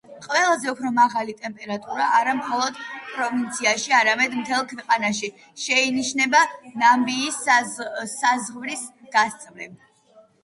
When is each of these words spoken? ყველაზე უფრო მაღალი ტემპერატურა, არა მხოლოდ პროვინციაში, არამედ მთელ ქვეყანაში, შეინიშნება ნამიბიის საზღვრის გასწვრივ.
ყველაზე 0.25 0.67
უფრო 0.69 0.91
მაღალი 0.93 1.33
ტემპერატურა, 1.41 2.05
არა 2.19 2.31
მხოლოდ 2.37 2.79
პროვინციაში, 3.09 3.91
არამედ 3.99 4.33
მთელ 4.39 4.65
ქვეყანაში, 4.71 5.29
შეინიშნება 5.65 6.41
ნამიბიის 6.85 7.37
საზღვრის 8.23 8.87
გასწვრივ. 9.17 9.77